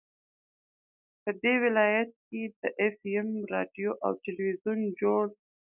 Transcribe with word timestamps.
په 1.23 1.31
دې 1.41 1.53
ولايت 1.65 2.09
كې 2.27 2.41
د 2.59 2.61
اېف 2.81 2.97
اېم 3.11 3.29
راډيو 3.53 3.91
او 4.03 4.11
ټېلوېزون 4.23 4.79
جوړ 4.99 5.25